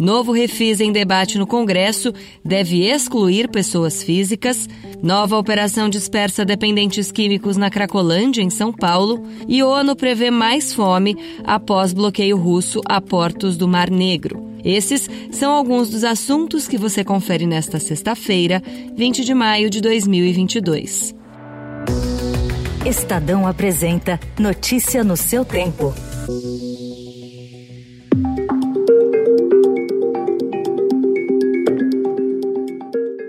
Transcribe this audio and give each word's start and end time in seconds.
Novo 0.00 0.32
refis 0.32 0.80
em 0.80 0.92
debate 0.92 1.38
no 1.38 1.46
Congresso 1.46 2.12
deve 2.44 2.84
excluir 2.84 3.48
pessoas 3.48 4.02
físicas. 4.02 4.68
Nova 5.02 5.36
operação 5.38 5.88
dispersa 5.88 6.44
dependentes 6.44 7.10
químicos 7.10 7.56
na 7.56 7.70
Cracolândia, 7.70 8.42
em 8.42 8.50
São 8.50 8.72
Paulo. 8.72 9.22
E 9.48 9.62
ONU 9.62 9.96
prevê 9.96 10.30
mais 10.30 10.74
fome 10.74 11.16
após 11.44 11.92
bloqueio 11.92 12.36
russo 12.36 12.80
a 12.84 13.00
portos 13.00 13.56
do 13.56 13.66
Mar 13.66 13.90
Negro. 13.90 14.44
Esses 14.64 15.08
são 15.30 15.52
alguns 15.52 15.90
dos 15.90 16.02
assuntos 16.02 16.66
que 16.66 16.76
você 16.76 17.04
confere 17.04 17.46
nesta 17.46 17.78
sexta-feira, 17.78 18.62
20 18.96 19.24
de 19.24 19.32
maio 19.32 19.70
de 19.70 19.80
2022. 19.80 21.14
Estadão 22.84 23.46
apresenta 23.46 24.18
Notícia 24.38 25.02
no 25.02 25.16
seu 25.16 25.44
tempo. 25.44 25.94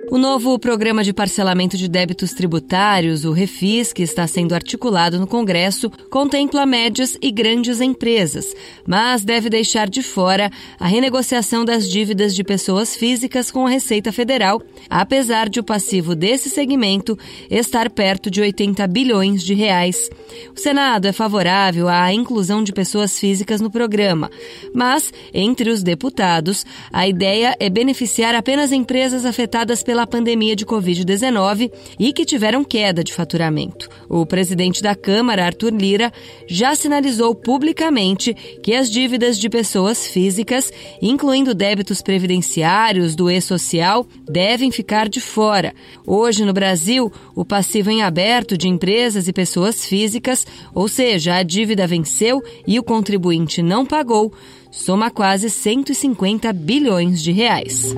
O 0.09 0.17
novo 0.17 0.57
programa 0.57 1.03
de 1.03 1.11
parcelamento 1.11 1.75
de 1.75 1.89
débitos 1.89 2.31
tributários, 2.31 3.25
o 3.25 3.33
Refis, 3.33 3.91
que 3.91 4.01
está 4.01 4.25
sendo 4.25 4.55
articulado 4.55 5.19
no 5.19 5.27
Congresso, 5.27 5.89
contempla 6.09 6.65
médias 6.65 7.17
e 7.21 7.29
grandes 7.29 7.81
empresas, 7.81 8.45
mas 8.87 9.25
deve 9.25 9.49
deixar 9.49 9.89
de 9.89 10.01
fora 10.01 10.49
a 10.79 10.87
renegociação 10.87 11.65
das 11.65 11.89
dívidas 11.89 12.33
de 12.33 12.41
pessoas 12.41 12.95
físicas 12.95 13.51
com 13.51 13.67
a 13.67 13.69
Receita 13.69 14.13
Federal, 14.13 14.61
apesar 14.89 15.49
de 15.49 15.59
o 15.59 15.63
passivo 15.63 16.15
desse 16.15 16.49
segmento 16.49 17.19
estar 17.51 17.89
perto 17.89 18.31
de 18.31 18.39
80 18.39 18.87
bilhões 18.87 19.43
de 19.43 19.53
reais. 19.53 20.09
O 20.55 20.59
Senado 20.59 21.05
é 21.05 21.11
favorável 21.11 21.89
à 21.89 22.13
inclusão 22.13 22.63
de 22.63 22.71
pessoas 22.71 23.19
físicas 23.19 23.59
no 23.59 23.69
programa, 23.69 24.31
mas, 24.73 25.11
entre 25.33 25.69
os 25.69 25.83
deputados, 25.83 26.65
a 26.93 27.05
ideia 27.05 27.57
é 27.59 27.69
beneficiar 27.69 28.33
apenas 28.33 28.71
empresas 28.71 29.25
afetadas 29.25 29.83
pela 29.83 29.96
pandemia 30.05 30.55
de 30.55 30.65
Covid-19 30.65 31.71
e 31.97 32.13
que 32.13 32.25
tiveram 32.25 32.63
queda 32.63 33.03
de 33.03 33.13
faturamento. 33.13 33.89
O 34.09 34.25
presidente 34.25 34.83
da 34.83 34.93
Câmara, 34.93 35.45
Arthur 35.45 35.73
Lira, 35.73 36.11
já 36.47 36.75
sinalizou 36.75 37.33
publicamente 37.33 38.33
que 38.61 38.73
as 38.73 38.89
dívidas 38.89 39.39
de 39.39 39.49
pessoas 39.49 40.05
físicas, 40.07 40.71
incluindo 41.01 41.55
débitos 41.55 42.01
previdenciários 42.01 43.15
do 43.15 43.31
e-social, 43.31 44.05
devem 44.29 44.71
ficar 44.71 45.07
de 45.07 45.21
fora. 45.21 45.73
Hoje, 46.05 46.45
no 46.45 46.53
Brasil, 46.53 47.11
o 47.35 47.45
passivo 47.45 47.89
em 47.89 48.03
aberto 48.03 48.57
de 48.57 48.67
empresas 48.67 49.27
e 49.27 49.33
pessoas 49.33 49.85
físicas, 49.85 50.45
ou 50.73 50.87
seja, 50.87 51.35
a 51.35 51.43
dívida 51.43 51.87
venceu 51.87 52.41
e 52.67 52.77
o 52.77 52.83
contribuinte 52.83 53.61
não 53.61 53.85
pagou, 53.85 54.33
soma 54.71 55.09
quase 55.09 55.49
150 55.49 56.51
bilhões 56.53 57.21
de 57.21 57.31
reais. 57.31 57.95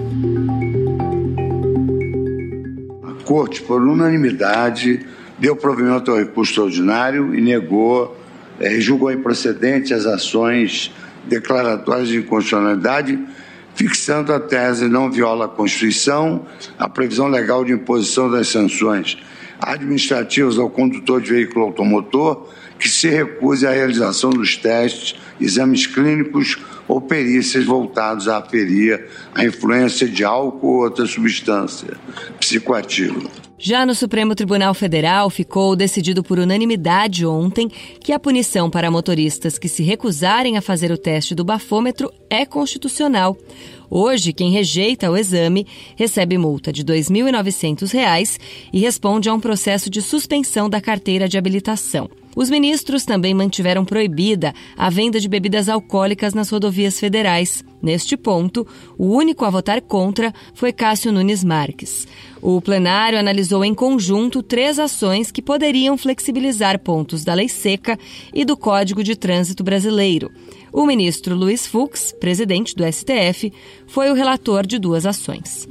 Corte, 3.29 3.61
por 3.61 3.79
unanimidade, 3.83 5.05
deu 5.37 5.55
provimento 5.55 6.09
ao 6.09 6.17
recurso 6.17 6.49
extraordinário 6.49 7.35
e 7.35 7.39
negou, 7.39 8.17
é, 8.59 8.79
julgou 8.79 9.11
improcedente 9.11 9.93
as 9.93 10.07
ações 10.07 10.91
declaratórias 11.25 12.07
de 12.07 12.17
inconstitucionalidade, 12.17 13.19
fixando 13.75 14.33
a 14.33 14.39
tese 14.39 14.87
não 14.87 15.11
viola 15.11 15.45
a 15.45 15.47
Constituição, 15.47 16.43
a 16.79 16.89
previsão 16.89 17.27
legal 17.27 17.63
de 17.63 17.71
imposição 17.71 18.31
das 18.31 18.47
sanções 18.47 19.19
administrativas 19.61 20.57
ao 20.57 20.67
condutor 20.67 21.21
de 21.21 21.29
veículo 21.29 21.65
automotor 21.65 22.47
que 22.79 22.87
se 22.87 23.09
recuse 23.09 23.67
à 23.67 23.71
realização 23.71 24.29
dos 24.29 24.55
testes, 24.55 25.15
exames 25.39 25.85
clínicos 25.85 26.57
ou 26.87 26.99
perícias 27.01 27.65
voltados 27.65 28.27
a 28.27 28.37
aferir 28.37 29.05
a 29.35 29.45
influência 29.45 30.07
de 30.07 30.23
álcool 30.23 30.67
ou 30.67 30.83
outra 30.83 31.05
substância 31.05 31.97
psicoativa. 32.39 33.29
Já 33.61 33.85
no 33.85 33.93
Supremo 33.93 34.33
Tribunal 34.33 34.73
Federal, 34.73 35.29
ficou 35.29 35.75
decidido 35.75 36.23
por 36.23 36.39
unanimidade 36.39 37.25
ontem 37.25 37.69
que 37.99 38.13
a 38.13 38.19
punição 38.19 38.69
para 38.69 38.89
motoristas 38.89 39.59
que 39.59 39.67
se 39.67 39.83
recusarem 39.83 40.57
a 40.57 40.61
fazer 40.61 40.93
o 40.93 40.97
teste 40.97 41.35
do 41.35 41.43
bafômetro 41.43 42.09
é 42.29 42.45
constitucional. 42.45 43.37
Hoje, 43.89 44.31
quem 44.31 44.49
rejeita 44.49 45.11
o 45.11 45.17
exame 45.17 45.67
recebe 45.97 46.37
multa 46.37 46.71
de 46.71 46.83
R$ 46.83 46.99
2.900 46.99 48.39
e 48.71 48.79
responde 48.79 49.27
a 49.27 49.33
um 49.33 49.41
processo 49.41 49.89
de 49.89 50.01
suspensão 50.01 50.69
da 50.69 50.79
carteira 50.79 51.27
de 51.27 51.37
habilitação. 51.37 52.09
Os 52.35 52.49
ministros 52.49 53.05
também 53.05 53.33
mantiveram 53.33 53.83
proibida 53.83 54.53
a 54.77 54.89
venda 54.89 55.19
de 55.19 55.27
bebidas 55.27 55.67
alcoólicas 55.67 56.33
nas 56.33 56.49
rodovias 56.49 56.99
federais. 56.99 57.63
Neste 57.81 58.15
ponto, 58.15 58.67
o 58.97 59.07
único 59.07 59.45
a 59.45 59.49
votar 59.49 59.81
contra 59.81 60.33
foi 60.53 60.71
Cássio 60.71 61.11
Nunes 61.11 61.43
Marques. 61.43 62.07
O 62.41 62.61
plenário 62.61 63.17
analisou 63.17 63.63
em 63.65 63.73
conjunto 63.73 64.43
três 64.43 64.79
ações 64.79 65.31
que 65.31 65.41
poderiam 65.41 65.97
flexibilizar 65.97 66.79
pontos 66.79 67.23
da 67.23 67.33
lei 67.33 67.49
seca 67.49 67.97
e 68.33 68.45
do 68.45 68.55
Código 68.55 69.03
de 69.03 69.15
Trânsito 69.15 69.63
Brasileiro. 69.63 70.31
O 70.71 70.85
ministro 70.85 71.35
Luiz 71.35 71.65
Fux, 71.65 72.13
presidente 72.19 72.75
do 72.75 72.83
STF, 72.85 73.51
foi 73.87 74.11
o 74.11 74.13
relator 74.13 74.65
de 74.67 74.77
duas 74.77 75.05
ações. 75.05 75.67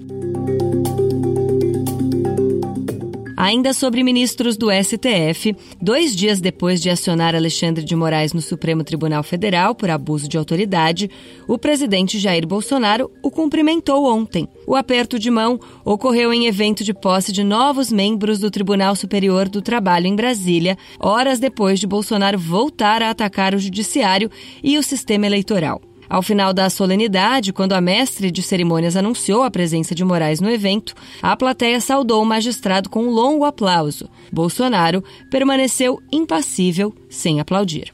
Ainda 3.41 3.72
sobre 3.72 4.03
ministros 4.03 4.56
do 4.56 4.66
STF, 4.69 5.54
dois 5.81 6.16
dias 6.16 6.41
depois 6.41 6.82
de 6.82 6.91
acionar 6.91 7.37
Alexandre 7.37 7.84
de 7.84 7.94
Moraes 7.94 8.32
no 8.32 8.43
Supremo 8.43 8.82
Tribunal 8.82 9.22
Federal 9.22 9.76
por 9.76 9.88
abuso 9.88 10.28
de 10.28 10.37
autoridade, 10.37 11.09
o 11.47 11.56
presidente 11.56 12.19
Jair 12.19 12.44
Bolsonaro 12.44 13.09
o 13.22 13.31
cumprimentou 13.31 14.06
ontem. 14.12 14.49
O 14.66 14.75
aperto 14.75 15.21
de 15.21 15.31
mão 15.31 15.60
ocorreu 15.84 16.32
em 16.32 16.47
evento 16.47 16.82
de 16.82 16.93
posse 16.93 17.31
de 17.31 17.44
novos 17.44 17.93
membros 17.93 18.41
do 18.41 18.50
Tribunal 18.50 18.97
Superior 18.97 19.49
do 19.49 19.62
Trabalho 19.62 20.09
em 20.09 20.16
Brasília, 20.16 20.76
horas 20.99 21.38
depois 21.38 21.78
de 21.78 21.87
Bolsonaro 21.87 22.41
voltar 22.41 23.05
a 23.05 23.10
atacar 23.10 23.55
o 23.55 23.60
judiciário 23.60 24.28
e 24.65 24.76
o 24.76 24.82
sistema 24.82 25.26
eleitoral. 25.26 25.81
Ao 26.08 26.22
final 26.22 26.54
da 26.54 26.70
solenidade, 26.70 27.52
quando 27.52 27.74
a 27.74 27.80
mestre 27.80 28.30
de 28.30 28.42
cerimônias 28.42 28.96
anunciou 28.96 29.42
a 29.42 29.50
presença 29.50 29.94
de 29.94 30.04
Moraes 30.04 30.41
no 30.41 30.50
evento, 30.50 30.94
a 31.22 31.36
plateia 31.36 31.80
saudou 31.80 32.22
o 32.22 32.26
magistrado 32.26 32.88
com 32.88 33.04
um 33.04 33.10
longo 33.10 33.44
aplauso. 33.44 34.08
Bolsonaro 34.32 35.04
permaneceu 35.30 36.00
impassível, 36.10 36.94
sem 37.10 37.41
aplaudir. 37.41 37.92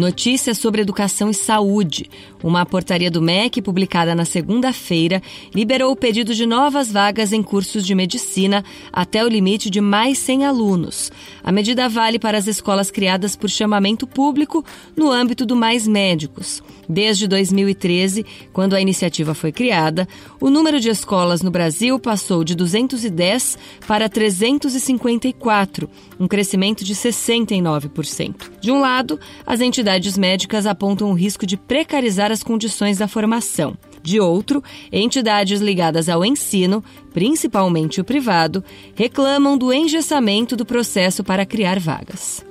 Notícias 0.00 0.56
sobre 0.56 0.80
educação 0.80 1.28
e 1.28 1.34
saúde. 1.34 2.08
Uma 2.42 2.64
portaria 2.64 3.10
do 3.10 3.20
MEC, 3.20 3.60
publicada 3.60 4.14
na 4.14 4.24
segunda-feira, 4.24 5.22
liberou 5.54 5.92
o 5.92 5.96
pedido 5.96 6.34
de 6.34 6.46
novas 6.46 6.90
vagas 6.90 7.34
em 7.34 7.42
cursos 7.42 7.84
de 7.84 7.94
medicina 7.94 8.64
até 8.90 9.22
o 9.22 9.28
limite 9.28 9.68
de 9.68 9.78
mais 9.78 10.16
100 10.16 10.46
alunos. 10.46 11.12
A 11.44 11.52
medida 11.52 11.86
vale 11.86 12.18
para 12.18 12.38
as 12.38 12.46
escolas 12.46 12.90
criadas 12.90 13.36
por 13.36 13.50
chamamento 13.50 14.06
público 14.06 14.64
no 14.96 15.12
âmbito 15.12 15.44
do 15.44 15.54
Mais 15.54 15.86
Médicos. 15.86 16.62
Desde 16.88 17.28
2013, 17.28 18.24
quando 18.54 18.74
a 18.74 18.80
iniciativa 18.80 19.34
foi 19.34 19.52
criada, 19.52 20.08
o 20.40 20.48
número 20.48 20.80
de 20.80 20.88
escolas 20.88 21.42
no 21.42 21.50
Brasil 21.50 21.98
passou 22.00 22.42
de 22.42 22.54
210 22.56 23.58
para 23.86 24.08
354, 24.08 25.88
um 26.18 26.26
crescimento 26.26 26.84
de 26.84 26.94
69%. 26.94 28.50
De 28.60 28.72
um 28.72 28.80
lado, 28.80 29.20
as 29.46 29.60
entidades 29.60 29.89
médicas 30.16 30.66
apontam 30.66 31.10
o 31.10 31.14
risco 31.14 31.46
de 31.46 31.56
precarizar 31.56 32.30
as 32.30 32.42
condições 32.42 32.98
da 32.98 33.08
formação. 33.08 33.76
De 34.02 34.18
outro, 34.18 34.62
entidades 34.90 35.60
ligadas 35.60 36.08
ao 36.08 36.24
ensino, 36.24 36.82
principalmente 37.12 38.00
o 38.00 38.04
privado, 38.04 38.64
reclamam 38.94 39.56
do 39.56 39.72
engessamento 39.72 40.56
do 40.56 40.64
processo 40.64 41.22
para 41.22 41.46
criar 41.46 41.78
vagas. 41.78 42.44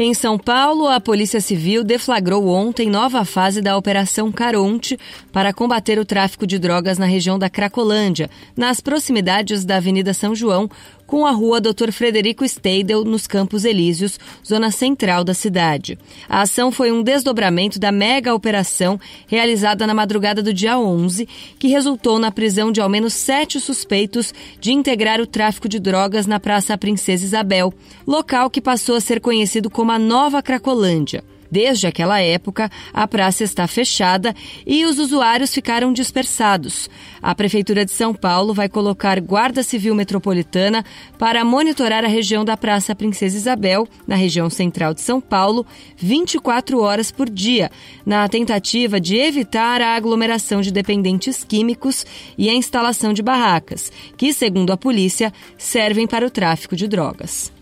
Em 0.00 0.14
São 0.14 0.38
Paulo, 0.38 0.86
a 0.86 1.00
Polícia 1.00 1.40
Civil 1.40 1.82
deflagrou 1.82 2.46
ontem 2.46 2.88
nova 2.88 3.24
fase 3.24 3.60
da 3.60 3.76
Operação 3.76 4.30
Caronte 4.30 4.96
para 5.32 5.52
combater 5.52 5.98
o 5.98 6.04
tráfico 6.04 6.46
de 6.46 6.56
drogas 6.56 6.98
na 6.98 7.04
região 7.04 7.36
da 7.36 7.50
Cracolândia, 7.50 8.30
nas 8.56 8.80
proximidades 8.80 9.64
da 9.64 9.78
Avenida 9.78 10.14
São 10.14 10.36
João, 10.36 10.70
com 11.08 11.24
a 11.24 11.30
rua 11.30 11.58
Dr. 11.58 11.90
Frederico 11.90 12.46
Steidel, 12.46 13.02
nos 13.02 13.26
Campos 13.26 13.64
Elíseos, 13.64 14.20
zona 14.46 14.70
central 14.70 15.24
da 15.24 15.32
cidade. 15.32 15.98
A 16.28 16.42
ação 16.42 16.70
foi 16.70 16.92
um 16.92 17.02
desdobramento 17.02 17.78
da 17.78 17.90
mega 17.90 18.34
operação 18.34 19.00
realizada 19.26 19.86
na 19.86 19.94
madrugada 19.94 20.42
do 20.42 20.52
dia 20.52 20.78
11, 20.78 21.26
que 21.58 21.68
resultou 21.68 22.18
na 22.18 22.30
prisão 22.30 22.70
de 22.70 22.82
ao 22.82 22.90
menos 22.90 23.14
sete 23.14 23.58
suspeitos 23.58 24.34
de 24.60 24.70
integrar 24.70 25.18
o 25.18 25.26
tráfico 25.26 25.66
de 25.66 25.80
drogas 25.80 26.26
na 26.26 26.38
Praça 26.38 26.76
Princesa 26.76 27.24
Isabel, 27.24 27.72
local 28.06 28.50
que 28.50 28.60
passou 28.60 28.94
a 28.94 29.00
ser 29.00 29.18
conhecido 29.18 29.70
como 29.88 29.92
a 29.92 29.98
Nova 29.98 30.42
Cracolândia. 30.42 31.24
Desde 31.50 31.86
aquela 31.86 32.20
época, 32.20 32.70
a 32.92 33.08
praça 33.08 33.42
está 33.42 33.66
fechada 33.66 34.34
e 34.66 34.84
os 34.84 34.98
usuários 34.98 35.54
ficaram 35.54 35.94
dispersados. 35.94 36.90
A 37.22 37.34
Prefeitura 37.34 37.86
de 37.86 37.90
São 37.90 38.12
Paulo 38.12 38.52
vai 38.52 38.68
colocar 38.68 39.18
Guarda 39.18 39.62
Civil 39.62 39.94
Metropolitana 39.94 40.84
para 41.18 41.42
monitorar 41.42 42.04
a 42.04 42.06
região 42.06 42.44
da 42.44 42.54
Praça 42.54 42.94
Princesa 42.94 43.38
Isabel, 43.38 43.88
na 44.06 44.14
região 44.14 44.50
central 44.50 44.92
de 44.92 45.00
São 45.00 45.22
Paulo, 45.22 45.66
24 45.96 46.82
horas 46.82 47.10
por 47.10 47.30
dia, 47.30 47.70
na 48.04 48.28
tentativa 48.28 49.00
de 49.00 49.16
evitar 49.16 49.80
a 49.80 49.96
aglomeração 49.96 50.60
de 50.60 50.70
dependentes 50.70 51.42
químicos 51.44 52.04
e 52.36 52.50
a 52.50 52.54
instalação 52.54 53.14
de 53.14 53.22
barracas, 53.22 53.90
que, 54.18 54.34
segundo 54.34 54.70
a 54.70 54.76
polícia, 54.76 55.32
servem 55.56 56.06
para 56.06 56.26
o 56.26 56.30
tráfico 56.30 56.76
de 56.76 56.86
drogas. 56.86 57.56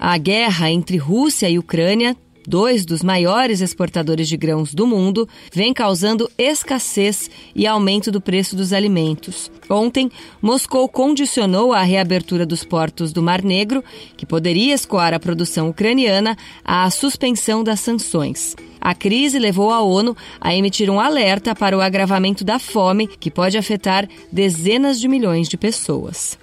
A 0.00 0.16
guerra 0.16 0.70
entre 0.70 0.96
Rússia 0.96 1.50
e 1.50 1.58
Ucrânia, 1.58 2.16
dois 2.46 2.86
dos 2.86 3.02
maiores 3.02 3.60
exportadores 3.60 4.28
de 4.28 4.36
grãos 4.36 4.72
do 4.72 4.86
mundo, 4.86 5.28
vem 5.52 5.74
causando 5.74 6.30
escassez 6.38 7.28
e 7.52 7.66
aumento 7.66 8.12
do 8.12 8.20
preço 8.20 8.54
dos 8.54 8.72
alimentos. 8.72 9.50
Ontem, 9.68 10.08
Moscou 10.40 10.88
condicionou 10.88 11.72
a 11.72 11.82
reabertura 11.82 12.46
dos 12.46 12.62
portos 12.62 13.12
do 13.12 13.20
Mar 13.20 13.42
Negro, 13.42 13.82
que 14.16 14.24
poderia 14.24 14.72
escoar 14.72 15.12
a 15.12 15.18
produção 15.18 15.68
ucraniana, 15.68 16.38
à 16.64 16.88
suspensão 16.90 17.64
das 17.64 17.80
sanções. 17.80 18.54
A 18.80 18.94
crise 18.94 19.36
levou 19.38 19.72
a 19.72 19.82
ONU 19.82 20.16
a 20.40 20.54
emitir 20.54 20.88
um 20.88 21.00
alerta 21.00 21.56
para 21.56 21.76
o 21.76 21.80
agravamento 21.80 22.44
da 22.44 22.60
fome, 22.60 23.08
que 23.08 23.32
pode 23.32 23.58
afetar 23.58 24.08
dezenas 24.30 25.00
de 25.00 25.08
milhões 25.08 25.48
de 25.48 25.56
pessoas. 25.56 26.38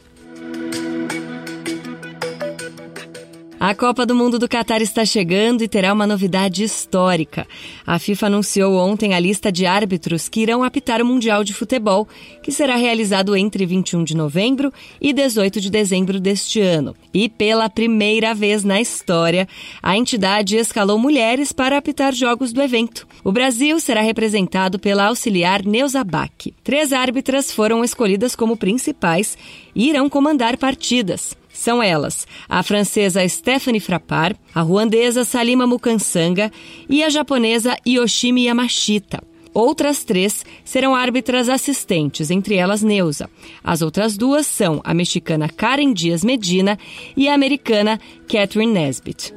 A 3.68 3.74
Copa 3.74 4.06
do 4.06 4.14
Mundo 4.14 4.38
do 4.38 4.48
Catar 4.48 4.80
está 4.80 5.04
chegando 5.04 5.64
e 5.64 5.68
terá 5.68 5.92
uma 5.92 6.06
novidade 6.06 6.64
histórica. 6.64 7.48
A 7.84 7.98
FIFA 7.98 8.28
anunciou 8.28 8.78
ontem 8.78 9.16
a 9.16 9.20
lista 9.20 9.52
de 9.52 9.66
árbitros 9.66 10.30
que 10.30 10.42
irão 10.42 10.64
apitar 10.64 11.02
o 11.02 11.06
Mundial 11.06 11.44
de 11.44 11.52
Futebol, 11.52 12.08
que 12.44 12.52
será 12.52 12.76
realizado 12.76 13.36
entre 13.36 13.66
21 13.66 14.04
de 14.04 14.16
novembro 14.16 14.72
e 15.02 15.12
18 15.12 15.60
de 15.60 15.72
dezembro 15.72 16.20
deste 16.20 16.62
ano. 16.62 16.96
E 17.12 17.28
pela 17.28 17.68
primeira 17.68 18.36
vez 18.36 18.64
na 18.64 18.80
história, 18.80 19.48
a 19.82 19.98
entidade 19.98 20.58
escalou 20.58 21.00
mulheres 21.00 21.52
para 21.52 21.76
apitar 21.76 22.14
jogos 22.14 22.54
do 22.54 22.62
evento. 22.62 23.08
O 23.24 23.32
Brasil 23.32 23.80
será 23.80 24.02
representado 24.02 24.78
pela 24.78 25.06
auxiliar 25.06 25.66
Neuza 25.66 26.04
Bach. 26.04 26.54
Três 26.64 26.94
árbitras 26.94 27.52
foram 27.52 27.84
escolhidas 27.84 28.36
como 28.36 28.56
principais 28.56 29.36
e 29.74 29.90
irão 29.90 30.08
comandar 30.08 30.56
partidas. 30.56 31.36
São 31.56 31.82
elas 31.82 32.28
a 32.50 32.62
francesa 32.62 33.28
Stephanie 33.28 33.80
Frappard, 33.80 34.38
a 34.54 34.62
ruandesa 34.62 35.24
Salima 35.24 35.66
Mukansanga 35.66 36.52
e 36.90 37.02
a 37.02 37.10
japonesa 37.10 37.78
Yoshimi 37.88 38.46
Yamashita. 38.46 39.24
Outras 39.54 40.04
três 40.04 40.44
serão 40.66 40.94
árbitras 40.94 41.48
assistentes, 41.48 42.30
entre 42.30 42.56
elas 42.56 42.84
Neuza. 42.84 43.30
As 43.64 43.82
outras 43.82 44.18
duas 44.18 44.46
são 44.46 44.82
a 44.84 44.94
mexicana 44.94 45.48
Karen 45.48 45.94
Dias 45.94 46.26
Medina 46.26 46.78
e 47.16 47.30
a 47.30 47.34
americana 47.34 47.98
Catherine 48.28 48.74
Nesbitt. 48.74 49.34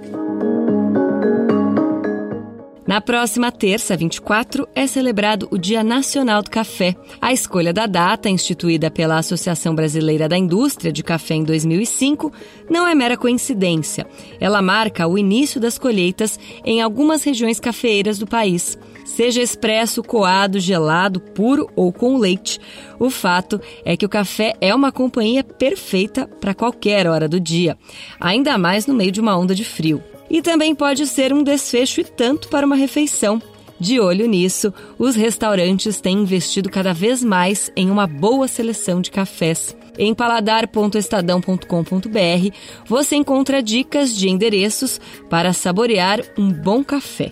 Na 2.88 3.02
próxima 3.02 3.52
terça, 3.52 3.94
24, 3.94 4.66
é 4.74 4.86
celebrado 4.86 5.46
o 5.50 5.58
Dia 5.58 5.84
Nacional 5.84 6.42
do 6.42 6.48
Café. 6.48 6.96
A 7.20 7.34
escolha 7.34 7.70
da 7.70 7.84
data, 7.84 8.30
instituída 8.30 8.90
pela 8.90 9.18
Associação 9.18 9.74
Brasileira 9.74 10.26
da 10.26 10.38
Indústria 10.38 10.90
de 10.90 11.02
Café 11.02 11.34
em 11.34 11.44
2005, 11.44 12.32
não 12.70 12.88
é 12.88 12.94
mera 12.94 13.18
coincidência. 13.18 14.06
Ela 14.40 14.62
marca 14.62 15.06
o 15.06 15.18
início 15.18 15.60
das 15.60 15.76
colheitas 15.76 16.40
em 16.64 16.80
algumas 16.80 17.22
regiões 17.22 17.60
cafeeiras 17.60 18.18
do 18.18 18.26
país. 18.26 18.78
Seja 19.04 19.42
expresso, 19.42 20.02
coado, 20.02 20.58
gelado, 20.58 21.20
puro 21.20 21.68
ou 21.76 21.92
com 21.92 22.16
leite, 22.16 22.58
o 22.98 23.10
fato 23.10 23.60
é 23.84 23.98
que 23.98 24.06
o 24.06 24.08
café 24.08 24.54
é 24.62 24.74
uma 24.74 24.90
companhia 24.90 25.44
perfeita 25.44 26.26
para 26.26 26.54
qualquer 26.54 27.06
hora 27.06 27.28
do 27.28 27.38
dia, 27.38 27.76
ainda 28.18 28.56
mais 28.56 28.86
no 28.86 28.94
meio 28.94 29.12
de 29.12 29.20
uma 29.20 29.36
onda 29.36 29.54
de 29.54 29.62
frio. 29.62 30.02
E 30.30 30.42
também 30.42 30.74
pode 30.74 31.06
ser 31.06 31.32
um 31.32 31.42
desfecho 31.42 32.00
e 32.00 32.04
tanto 32.04 32.48
para 32.48 32.66
uma 32.66 32.76
refeição. 32.76 33.40
De 33.80 34.00
olho 34.00 34.26
nisso, 34.26 34.74
os 34.98 35.14
restaurantes 35.14 36.00
têm 36.00 36.18
investido 36.18 36.68
cada 36.68 36.92
vez 36.92 37.22
mais 37.22 37.70
em 37.76 37.88
uma 37.90 38.08
boa 38.08 38.48
seleção 38.48 39.00
de 39.00 39.08
cafés. 39.10 39.74
Em 39.96 40.12
paladar.estadão.com.br 40.14 42.54
você 42.86 43.16
encontra 43.16 43.62
dicas 43.62 44.14
de 44.14 44.28
endereços 44.28 45.00
para 45.30 45.52
saborear 45.52 46.20
um 46.36 46.52
bom 46.52 46.84
café. 46.84 47.30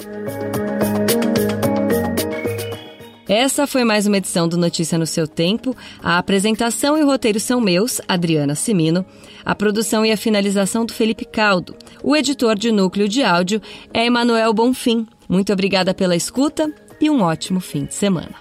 Essa 3.29 3.67
foi 3.67 3.83
mais 3.83 4.07
uma 4.07 4.19
edição 4.19 4.47
do 4.49 4.57
Notícia 4.57 4.97
no 4.97 5.07
seu 5.07 5.27
tempo. 5.27 5.77
A 6.01 6.17
apresentação 6.17 6.97
e 6.97 7.03
o 7.03 7.07
roteiro 7.07 7.41
são 7.41 7.61
meus, 7.61 8.01
Adriana 8.07 8.55
Simino. 8.55 9.05
A 9.45 9.53
produção 9.53 10.07
e 10.07 10.13
a 10.13 10.17
finalização 10.17 10.87
do 10.87 10.93
Felipe 10.93 11.25
Caldo. 11.25 11.75
O 12.05 12.15
editor 12.15 12.57
de 12.57 12.71
núcleo 12.71 13.09
de 13.09 13.25
áudio 13.25 13.61
é 13.93 14.07
Emanuel 14.07 14.53
Bonfim. 14.55 15.07
Muito 15.29 15.53
obrigada 15.53 15.93
pela 15.93 16.15
escuta 16.15 16.73
e 17.01 17.11
um 17.11 17.21
ótimo 17.21 17.59
fim 17.59 17.85
de 17.85 17.95
semana. 17.95 18.35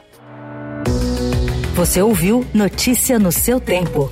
Você 1.73 2.01
ouviu 2.01 2.45
Notícia 2.53 3.17
no 3.17 3.31
seu 3.31 3.59
tempo. 3.59 4.11